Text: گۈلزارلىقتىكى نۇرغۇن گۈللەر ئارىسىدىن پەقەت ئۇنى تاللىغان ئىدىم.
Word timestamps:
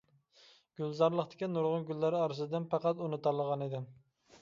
گۈلزارلىقتىكى 0.81 1.51
نۇرغۇن 1.53 1.87
گۈللەر 1.91 2.19
ئارىسىدىن 2.23 2.69
پەقەت 2.75 3.07
ئۇنى 3.07 3.25
تاللىغان 3.29 3.69
ئىدىم. 3.69 3.91